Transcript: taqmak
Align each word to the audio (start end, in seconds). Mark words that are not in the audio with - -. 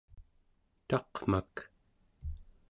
taqmak 0.87 1.55